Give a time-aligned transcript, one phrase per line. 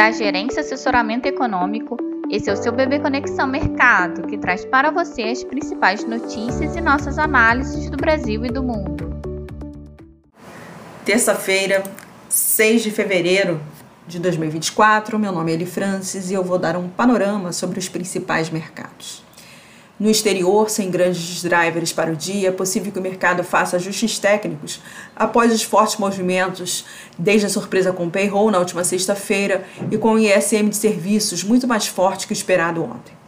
[0.00, 1.94] da Gerência Assessoramento Econômico.
[2.30, 6.80] Esse é o seu Bebê Conexão Mercado, que traz para você as principais notícias e
[6.80, 9.10] nossas análises do Brasil e do mundo.
[11.04, 11.82] Terça-feira,
[12.30, 13.60] 6 de fevereiro
[14.06, 15.18] de 2024.
[15.18, 19.22] Meu nome é Eli Francis e eu vou dar um panorama sobre os principais mercados.
[20.00, 24.18] No exterior, sem grandes drivers para o dia, é possível que o mercado faça ajustes
[24.18, 24.80] técnicos
[25.14, 26.86] após os fortes movimentos,
[27.18, 31.44] desde a surpresa com o payroll na última sexta-feira e com o ISM de serviços
[31.44, 33.19] muito mais forte que o esperado ontem.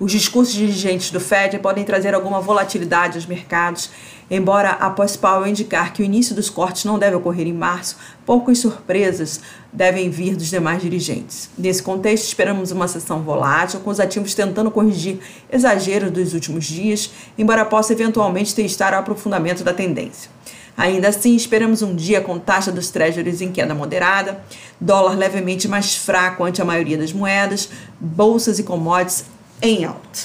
[0.00, 3.90] Os discursos dirigentes do Fed podem trazer alguma volatilidade aos mercados,
[4.30, 8.60] embora após Powell indicar que o início dos cortes não deve ocorrer em março, poucas
[8.60, 9.40] surpresas
[9.72, 11.50] devem vir dos demais dirigentes.
[11.58, 15.18] Nesse contexto, esperamos uma sessão volátil, com os ativos tentando corrigir
[15.50, 20.30] exageros dos últimos dias, embora possa eventualmente testar o aprofundamento da tendência.
[20.76, 24.40] Ainda assim, esperamos um dia com taxa dos treasuries em queda moderada,
[24.80, 29.24] dólar levemente mais fraco ante a maioria das moedas, bolsas e commodities
[29.60, 30.20] em alta.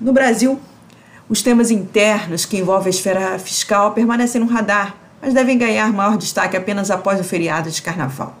[0.00, 0.58] No Brasil,
[1.28, 6.16] os temas internos que envolvem a esfera fiscal permanecem no radar, mas devem ganhar maior
[6.16, 8.36] destaque apenas após o feriado de carnaval.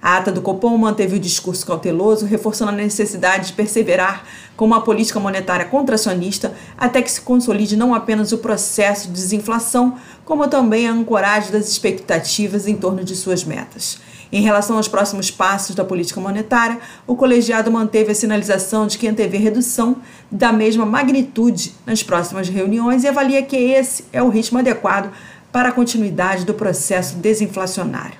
[0.00, 4.22] A ata do Copom manteve o discurso cauteloso, reforçando a necessidade de perseverar
[4.54, 9.96] com uma política monetária contracionista até que se consolide não apenas o processo de desinflação,
[10.24, 13.98] como também a ancoragem das expectativas em torno de suas metas.
[14.34, 19.06] Em relação aos próximos passos da política monetária, o colegiado manteve a sinalização de que
[19.06, 24.58] antevê redução da mesma magnitude nas próximas reuniões e avalia que esse é o ritmo
[24.58, 25.12] adequado
[25.52, 28.18] para a continuidade do processo desinflacionário.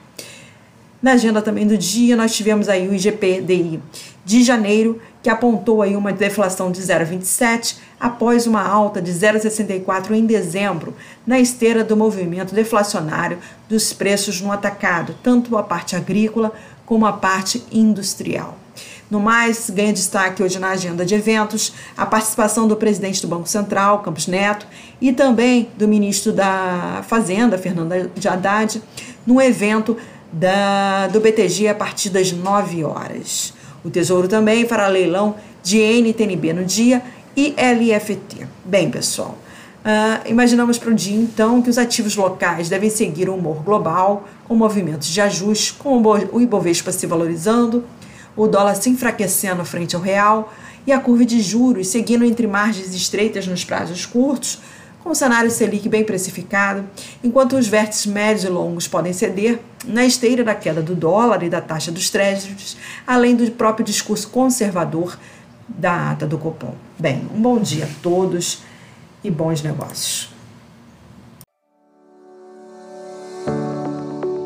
[1.03, 3.83] Na agenda também do dia, nós tivemos aí o IGPDI
[4.25, 10.27] de janeiro, que apontou aí uma deflação de 0,27 após uma alta de 0,64 em
[10.27, 10.95] dezembro,
[11.27, 16.53] na esteira do movimento deflacionário dos preços no atacado, tanto a parte agrícola
[16.85, 18.59] como a parte industrial.
[19.11, 23.49] No mais, ganha destaque hoje na agenda de eventos a participação do presidente do Banco
[23.49, 24.67] Central, Campos Neto,
[25.01, 28.83] e também do ministro da Fazenda, Fernando de Haddad,
[29.27, 29.97] no evento
[30.31, 33.54] da, do BTG a partir das 9 horas.
[33.85, 37.03] O Tesouro também fará leilão de NTNB no dia
[37.37, 38.49] e LFT.
[38.65, 39.37] Bem, pessoal,
[39.85, 44.27] uh, imaginamos para o dia então que os ativos locais devem seguir o humor global,
[44.49, 47.85] com movimentos de ajuste, com o Ibovespa se valorizando,
[48.35, 50.53] o dólar se enfraquecendo frente ao real
[50.87, 54.61] e a curva de juros seguindo entre margens estreitas nos prazos curtos,
[55.05, 56.83] com o cenário Selic bem precificado,
[57.23, 61.51] enquanto os vértices médios e longos podem ceder na esteira da queda do dólar e
[61.51, 65.19] da taxa dos treasuries, além do próprio discurso conservador
[65.69, 66.75] da ata do Copom.
[66.99, 68.63] Bem, um bom dia a todos
[69.23, 70.33] e bons negócios.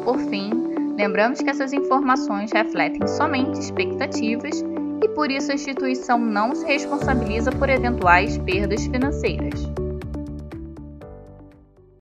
[0.05, 0.51] Por fim,
[0.97, 4.65] lembramos que essas informações refletem somente expectativas
[5.05, 9.88] e por isso a instituição não se responsabiliza por eventuais perdas financeiras.